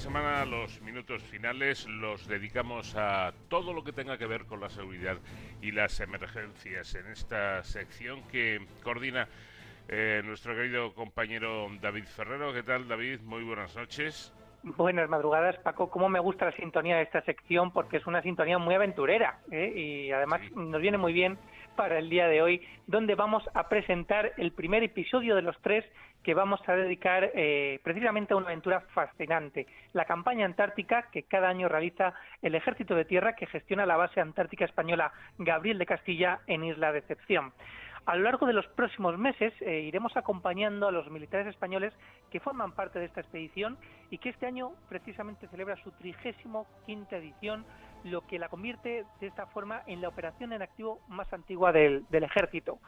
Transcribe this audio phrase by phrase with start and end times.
[0.00, 4.70] semana los minutos finales los dedicamos a todo lo que tenga que ver con la
[4.70, 5.18] seguridad
[5.60, 9.28] y las emergencias en esta sección que coordina
[9.88, 12.54] eh, nuestro querido compañero David Ferrero.
[12.54, 13.20] ¿Qué tal, David?
[13.20, 14.32] Muy buenas noches.
[14.62, 15.90] Buenas madrugadas, Paco.
[15.90, 19.70] Cómo me gusta la sintonía de esta sección porque es una sintonía muy aventurera ¿eh?
[19.76, 21.36] y además nos viene muy bien
[21.80, 25.82] para el día de hoy, donde vamos a presentar el primer episodio de los tres
[26.22, 31.48] que vamos a dedicar eh, precisamente a una aventura fascinante, la campaña antártica que cada
[31.48, 36.40] año realiza el Ejército de Tierra que gestiona la base antártica española Gabriel de Castilla
[36.46, 37.54] en Isla Decepción.
[38.04, 41.94] A lo largo de los próximos meses eh, iremos acompañando a los militares españoles
[42.30, 43.78] que forman parte de esta expedición
[44.10, 47.64] y que este año precisamente celebra su trigésimo quinta edición,
[48.04, 52.06] lo que la convierte de esta forma en la operación en activo más antigua del
[52.10, 52.78] ejército.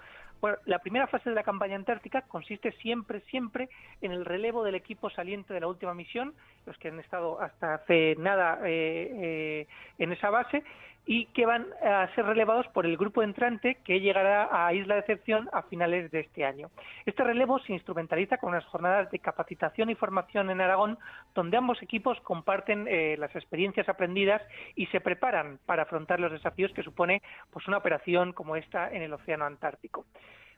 [0.43, 3.68] Bueno, la primera fase de la campaña antártica consiste siempre, siempre
[4.01, 6.35] en el relevo del equipo saliente de la última misión,
[6.66, 9.68] los que han estado hasta hace nada eh, eh,
[9.99, 10.65] en esa base,
[11.05, 15.01] y que van a ser relevados por el grupo entrante que llegará a Isla de
[15.01, 16.71] Decepción a finales de este año.
[17.07, 20.99] Este relevo se instrumentaliza con unas jornadas de capacitación y formación en Aragón,
[21.35, 24.43] donde ambos equipos comparten eh, las experiencias aprendidas
[24.77, 29.03] y se preparan para afrontar los desafíos que supone pues, una operación como esta en
[29.03, 30.07] el Océano Antártico.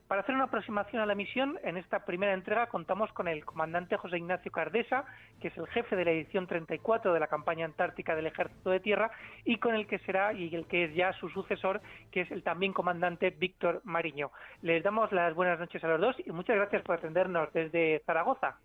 [0.09, 3.97] Para hacer una aproximación a la misión, en esta primera entrega contamos con el comandante
[3.97, 5.07] José Ignacio Cardesa,
[5.41, 8.81] que es el jefe de la edición 34 de la campaña antártica del Ejército de
[8.81, 9.11] Tierra,
[9.45, 11.81] y con el que será y el que es ya su sucesor,
[12.13, 14.31] que es el también comandante Víctor Mariño.
[14.61, 18.59] Les damos las buenas noches a los dos y muchas gracias por atendernos desde Zaragoza.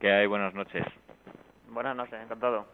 [0.00, 0.84] Que hay buenas noches.
[1.68, 2.66] Buenas noches, encantado.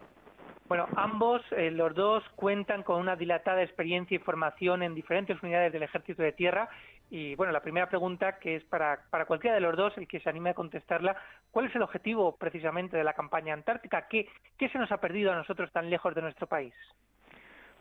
[0.69, 5.73] Bueno, ambos, eh, los dos, cuentan con una dilatada experiencia y formación en diferentes unidades
[5.73, 6.69] del Ejército de Tierra
[7.09, 10.19] y bueno, la primera pregunta, que es para, para cualquiera de los dos, el que
[10.19, 11.15] se anime a contestarla,
[11.49, 14.07] ¿cuál es el objetivo precisamente de la campaña antártica?
[14.07, 14.29] ¿Qué,
[14.59, 16.75] qué se nos ha perdido a nosotros tan lejos de nuestro país?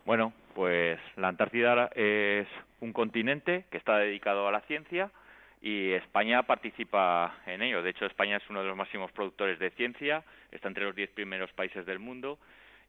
[0.06, 2.48] Bueno, pues la Antártida es
[2.80, 5.10] un continente que está dedicado a la ciencia
[5.60, 7.82] y España participa en ello.
[7.82, 11.10] De hecho, España es uno de los máximos productores de ciencia, está entre los diez
[11.10, 12.38] primeros países del mundo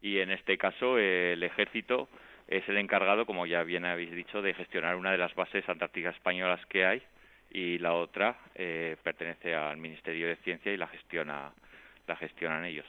[0.02, 2.10] y en este caso el ejército
[2.48, 6.16] es el encargado, como ya bien habéis dicho, de gestionar una de las bases antárticas
[6.16, 7.02] españolas que hay
[7.52, 11.52] y la otra eh, pertenece al Ministerio de Ciencia y la gestiona
[12.08, 12.88] la gestionan ellos.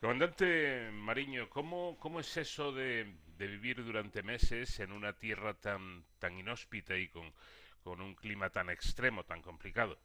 [0.00, 3.06] Comandante Mariño, ¿cómo, es eso de,
[3.36, 9.24] vivir durante meses en una tierra tan, tan inhóspita y con un clima tan extremo,
[9.24, 9.98] tan complicado?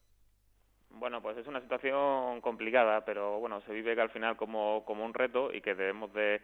[0.95, 5.03] Bueno, pues es una situación complicada, pero bueno, se vive que al final como, como
[5.03, 6.39] un reto y que debemos de,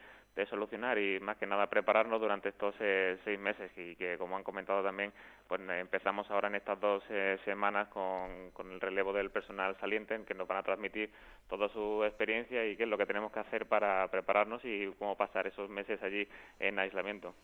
[0.49, 4.43] solucionar y más que nada prepararnos durante estos eh, seis meses y que como han
[4.43, 5.11] comentado también,
[5.49, 10.15] pues empezamos ahora en estas dos eh, semanas con, con el relevo del personal saliente
[10.15, 11.11] en que nos van a transmitir
[11.49, 15.17] toda su experiencia y qué es lo que tenemos que hacer para prepararnos y cómo
[15.17, 16.25] pasar esos meses allí
[16.59, 17.35] en aislamiento.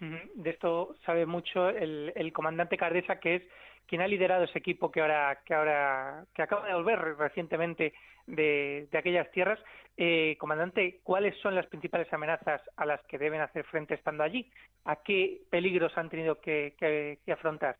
[0.00, 3.42] De esto sabe mucho el, el comandante Cardesa, que es
[3.86, 7.94] quien ha liderado ese equipo que ahora que ahora que acaba de volver recientemente
[8.26, 9.58] de, de aquellas tierras.
[9.96, 14.50] Eh, comandante, ¿cuáles son las principales amenazas a las que deben hacer frente estando allí?
[14.84, 17.76] ¿A qué peligros han tenido que, que, afrontar?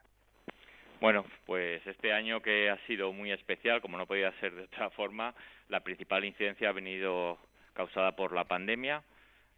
[1.01, 4.89] Bueno, pues este año que ha sido muy especial, como no podía ser de otra
[4.91, 5.35] forma,
[5.69, 7.39] la principal incidencia ha venido
[7.75, 9.03] causada por la pandemia.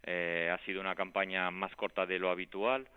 [0.03, 2.89] Eh, ha sido una campaña más corta de lo habitual.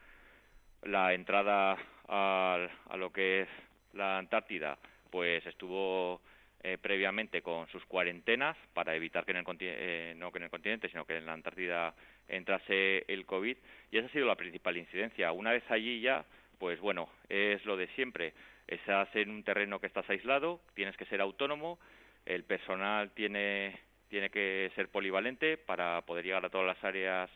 [0.83, 1.77] La entrada
[2.13, 3.49] a, a lo que es
[3.95, 4.79] la Antártida,
[5.11, 6.21] pues estuvo
[6.63, 10.51] eh, previamente con sus cuarentenas para evitar que en el eh, no que en el
[10.51, 11.95] continente, sino que en la Antártida
[12.29, 13.57] entrase el COVID
[13.91, 15.33] y esa ha sido la principal incidencia.
[15.33, 16.25] Una vez allí ya,
[16.59, 18.35] pues bueno, es lo de siempre.
[18.69, 21.79] Estás en un terreno que estás aislado, tienes que ser autónomo,
[22.27, 23.79] el personal tiene
[24.09, 27.31] tiene que ser polivalente para poder llegar a todas las áreas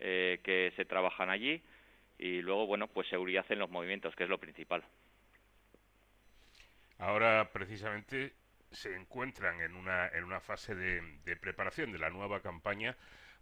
[0.00, 1.62] eh, que se trabajan allí
[2.20, 4.84] y luego, bueno, pues seguridad en los movimientos, que es lo principal.
[6.98, 8.34] Ahora, precisamente,
[8.70, 12.94] se encuentran en una, en una fase de, de preparación de la nueva campaña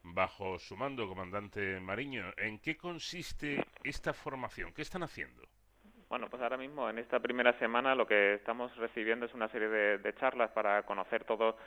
[0.05, 2.33] bajo su mando, comandante Mariño.
[2.37, 4.73] ¿En qué consiste esta formación?
[4.73, 5.43] ¿Qué están haciendo?
[6.09, 9.69] Bueno, pues ahora mismo en esta primera semana lo que estamos recibiendo es una serie
[9.69, 11.59] de, de charlas para conocer todo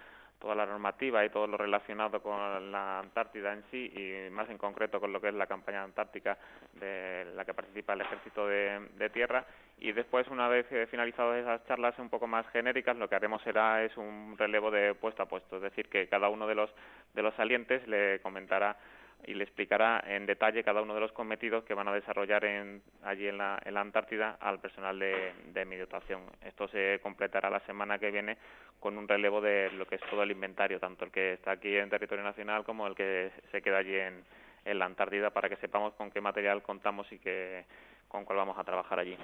[0.41, 4.57] toda la normativa y todo lo relacionado con la Antártida en sí y más en
[4.57, 6.38] concreto con lo que es la campaña antártica
[6.73, 9.45] de la que participa el Ejército de, Tierra.
[9.79, 13.83] Y después una vez finalizadas esas charlas un poco más genéricas lo que haremos será
[13.83, 15.57] es un relevo de puesto a puesto.
[15.57, 16.69] Es decir que cada uno de los
[17.13, 18.77] de los salientes le comentará
[19.25, 22.81] y le explicará en detalle cada uno de los cometidos que van a desarrollar en,
[23.03, 26.21] allí en la, en la Antártida al personal de, de mi dotación.
[26.44, 28.38] Esto se completará la semana que viene
[28.79, 31.75] con un relevo de lo que es todo el inventario, tanto el que está aquí
[31.75, 34.23] en territorio nacional como el que se queda allí en,
[34.63, 37.65] la Antártida, para que sepamos con qué material contamos y que,
[38.07, 39.18] con cuál vamos a trabajar allí.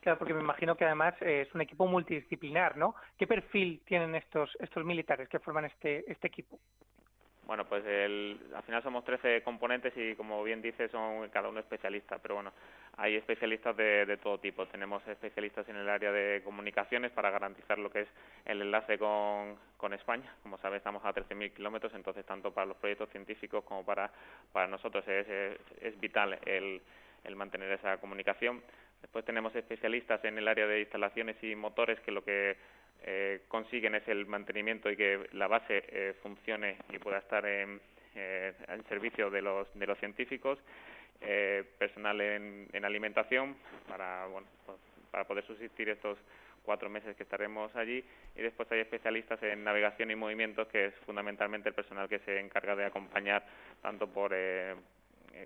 [0.00, 2.94] Claro, porque me imagino que además es un equipo multidisciplinar, ¿no?
[3.16, 6.58] ¿Qué perfil tienen estos estos militares que forman este este equipo?
[7.48, 11.60] Bueno, pues el, al final somos 13 componentes y como bien dice son cada uno
[11.60, 12.52] especialista, pero bueno,
[12.98, 14.66] hay especialistas de, de, todo tipo.
[14.66, 18.08] Tenemos especialistas en el área de comunicaciones para garantizar lo que es
[18.44, 20.30] el enlace con, con España.
[20.42, 24.10] Como sabes, estamos a 13.000 kilómetros, entonces tanto para los proyectos científicos como para,
[24.52, 26.82] para nosotros es, es, es vital el,
[27.24, 28.62] el mantener esa comunicación.
[29.00, 32.58] Después tenemos especialistas en el área de instalaciones y motores que lo que
[33.04, 37.80] eh, consiguen es el mantenimiento y que la base eh, funcione y pueda estar en,
[38.14, 40.58] eh, en servicio de los, de los científicos,
[41.20, 43.56] eh, personal en, en alimentación
[43.88, 44.78] para, bueno, pues,
[45.10, 46.18] para poder subsistir estos
[46.64, 48.04] cuatro meses que estaremos allí
[48.36, 52.38] y después hay especialistas en navegación y movimientos que es fundamentalmente el personal que se
[52.38, 53.42] encarga de acompañar
[53.80, 54.74] tanto por eh,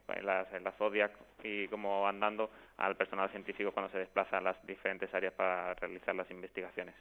[0.08, 1.12] en las, en Zodiac
[1.44, 6.14] y como andando al personal científico cuando se desplaza a las diferentes áreas para realizar
[6.14, 6.94] las investigaciones.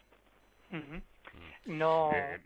[0.72, 1.04] Uh -huh.
[1.66, 2.12] No.
[2.14, 2.40] Eh,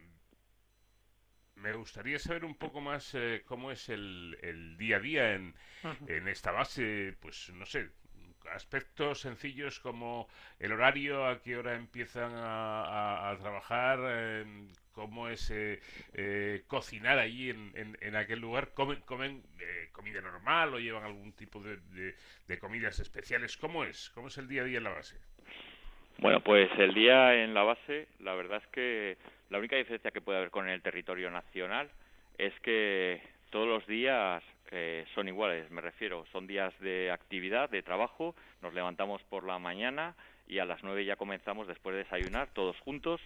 [1.55, 5.55] me gustaría saber un poco más eh, cómo es el, el, día a día en,
[5.83, 6.09] uh -huh.
[6.09, 7.89] en esta base, pues no sé,
[8.53, 10.27] aspectos sencillos como
[10.59, 15.81] el horario, a qué hora empiezan a, a, a trabajar, eh, cómo es eh,
[16.13, 21.03] eh, cocinar allí en, en, en, aquel lugar, comen, comen eh, comida normal o llevan
[21.03, 22.15] algún tipo de, de,
[22.47, 24.09] de, comidas especiales, ¿cómo es?
[24.11, 25.19] ¿Cómo es el día a día en la base?
[26.17, 29.17] Bueno, pues el día en la base, la verdad es que
[29.49, 31.89] la única diferencia que puede haber con el territorio nacional
[32.37, 34.41] es que todos los días
[34.71, 39.59] eh, son iguales, me refiero, son días de actividad, de trabajo, nos levantamos por la
[39.59, 40.15] mañana
[40.47, 43.19] y a las nueve ya comenzamos después de desayunar todos juntos,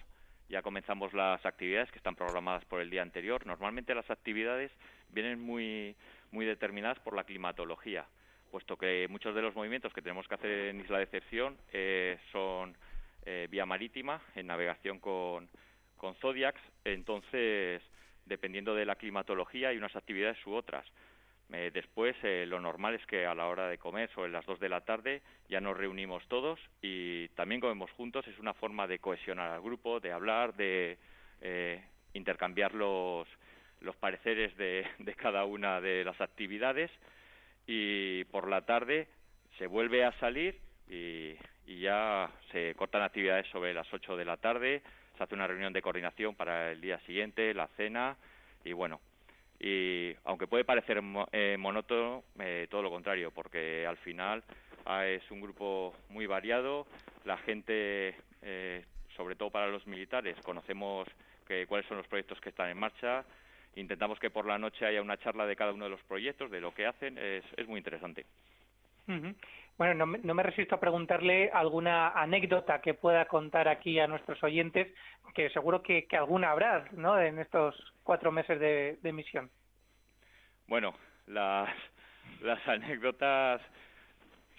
[0.48, 3.46] ya comenzamos las actividades que están programadas por el día anterior.
[3.46, 4.72] Normalmente las actividades
[5.10, 5.94] vienen muy,
[6.32, 8.04] muy determinadas por la climatología
[8.50, 12.18] puesto que muchos de los movimientos que tenemos que hacer en Isla de Excepción eh,
[12.32, 12.76] son
[13.24, 15.48] eh, vía marítima, en navegación con,
[15.96, 17.82] con Zodiacs, entonces,
[18.26, 20.86] dependiendo de la climatología, hay unas actividades u otras.
[21.52, 24.60] Eh, después, eh, lo normal es que a la hora de comer, sobre las 2
[24.60, 28.26] de la tarde, ya nos reunimos todos y también comemos juntos.
[28.28, 30.96] Es una forma de cohesionar al grupo, de hablar, de
[31.40, 31.82] eh,
[32.14, 33.26] intercambiar los,
[33.80, 34.86] los pareceres de
[35.16, 36.90] cada una de las actividades
[37.66, 39.08] y por la tarde
[39.58, 40.58] se vuelve a salir
[40.88, 41.36] y,
[41.66, 44.82] y, ya se cortan actividades sobre las 8 de la tarde,
[45.16, 48.16] se hace una reunión de coordinación para el día siguiente, la cena
[48.64, 49.00] y bueno,
[49.60, 51.02] y aunque puede parecer
[51.32, 54.42] eh, monótono, eh, todo lo contrario, porque al final
[54.86, 56.86] ah, es un grupo muy variado,
[57.26, 58.84] la gente, eh,
[59.14, 61.06] sobre todo para los militares, conocemos
[61.46, 63.22] que, cuáles son los proyectos que están en marcha,
[63.76, 66.60] intentamos que por la noche haya una charla de cada uno de los proyectos, de
[66.60, 68.26] lo que hacen, es, es muy interesante.
[69.08, 69.34] Uh -huh.
[69.78, 74.06] Bueno, no me, no me, resisto a preguntarle alguna anécdota que pueda contar aquí a
[74.06, 74.92] nuestros oyentes,
[75.34, 79.50] que seguro que, que alguna habrá, ¿no?, en estos cuatro meses de, de misión.
[80.66, 80.94] Bueno,
[81.26, 81.70] las,
[82.42, 83.62] las anécdotas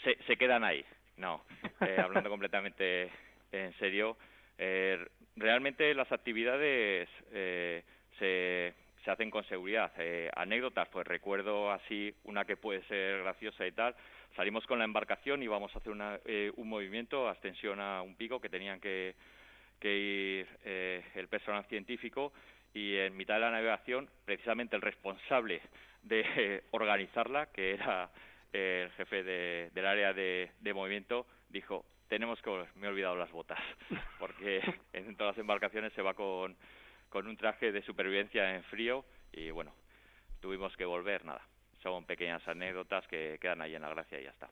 [0.03, 0.84] se, se quedan ahí,
[1.18, 1.44] no,
[1.82, 3.12] eh, hablando completamente
[3.51, 4.18] en serio.
[4.58, 4.98] Eh,
[5.36, 7.84] realmente las actividades eh,
[8.20, 9.91] se se hacen con seguridad.
[9.98, 13.96] Eh, anécdotas, pues recuerdo así una que puede ser graciosa y tal.
[14.36, 18.15] Salimos con la embarcación y vamos a hacer una, eh, un movimiento, ascensión a un
[18.15, 19.15] pico que tenían que,
[19.79, 22.31] que ir eh, el personal científico
[22.74, 25.62] y en mitad de la navegación, precisamente el responsable
[26.03, 28.10] de eh, organizarla, que era
[28.53, 33.58] el jefe de, del área de movimiento, dijo, tenemos que, me he olvidado las botas,
[34.20, 34.62] porque
[34.93, 36.58] en todas las embarcaciones se va con
[37.12, 39.74] con un traje de supervivencia en frío y bueno,
[40.39, 41.41] tuvimos que volver, nada.
[41.84, 44.50] Son pequeñas anécdotas que quedan ahí en la gracia y ya está.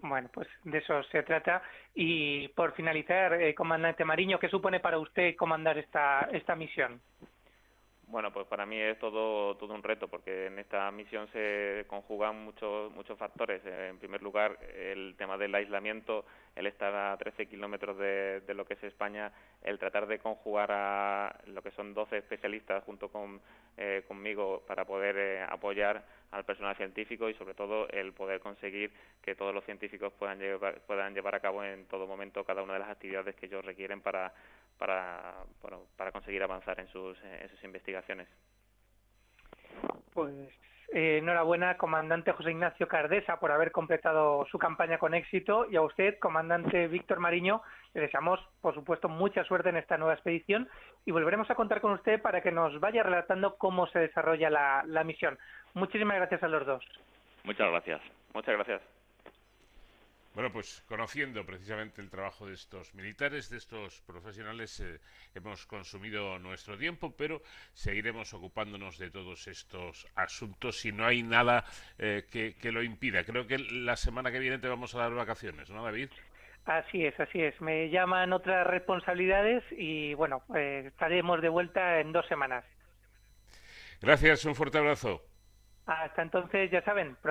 [0.00, 1.62] Bueno, pues de eso se trata.
[1.94, 7.00] Y por finalizar, eh, comandante Mariño, ¿qué supone para usted comandar esta, esta misión?
[8.12, 12.44] Bueno, pues para mí es todo todo un reto porque en esta misión se conjugan
[12.44, 13.64] muchos muchos factores.
[13.64, 18.66] En primer lugar, el tema del aislamiento, el estar a 13 kilómetros de, de lo
[18.66, 23.40] que es España, el tratar de conjugar a lo que son 12 especialistas junto con
[23.78, 28.92] eh, conmigo para poder eh, apoyar al personal científico y sobre todo el poder conseguir
[29.22, 32.74] que todos los científicos puedan llevar puedan llevar a cabo en todo momento cada una
[32.74, 34.34] de las actividades que ellos requieren para
[34.82, 38.26] para, bueno, para conseguir avanzar en sus, en sus investigaciones.
[40.12, 40.34] Pues
[40.92, 45.82] eh, enhorabuena, comandante José Ignacio Cardesa, por haber completado su campaña con éxito y a
[45.82, 47.62] usted, comandante Víctor Mariño,
[47.94, 50.68] le deseamos, por supuesto, mucha suerte en esta nueva expedición
[51.04, 54.82] y volveremos a contar con usted para que nos vaya relatando cómo se desarrolla la,
[54.84, 55.38] la misión.
[55.74, 56.84] Muchísimas gracias a los dos.
[57.44, 58.00] Muchas gracias.
[58.34, 59.01] Muchas gracias.
[60.34, 64.98] Bueno, pues conociendo precisamente el trabajo de estos militares, de estos profesionales, eh,
[65.34, 67.42] hemos consumido nuestro tiempo, pero
[67.74, 71.64] seguiremos ocupándonos de todos estos asuntos si no hay nada
[71.98, 73.24] eh, que, lo impida.
[73.24, 76.08] Creo que la semana que viene te vamos a dar vacaciones, ¿no, David?
[76.64, 77.60] Así es, así es.
[77.60, 82.64] Me llaman otras responsabilidades y bueno, eh, estaremos de vuelta en dos semanas.
[84.00, 85.22] Gracias, un fuerte abrazo.
[85.84, 87.18] Hasta entonces, ya saben.